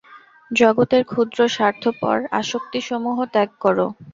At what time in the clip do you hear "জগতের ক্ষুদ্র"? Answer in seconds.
0.51-1.39